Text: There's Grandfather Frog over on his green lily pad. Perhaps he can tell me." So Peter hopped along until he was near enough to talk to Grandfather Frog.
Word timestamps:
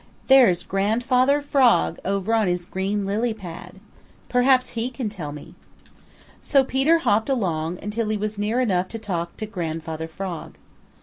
There's 0.25 0.63
Grandfather 0.63 1.43
Frog 1.43 1.99
over 2.03 2.33
on 2.33 2.47
his 2.47 2.65
green 2.65 3.05
lily 3.05 3.35
pad. 3.35 3.79
Perhaps 4.29 4.69
he 4.69 4.89
can 4.89 5.09
tell 5.09 5.31
me." 5.31 5.53
So 6.41 6.63
Peter 6.63 6.97
hopped 6.97 7.29
along 7.29 7.77
until 7.83 8.09
he 8.09 8.17
was 8.17 8.39
near 8.39 8.59
enough 8.61 8.87
to 8.87 8.97
talk 8.97 9.37
to 9.37 9.45
Grandfather 9.45 10.07
Frog. 10.07 10.55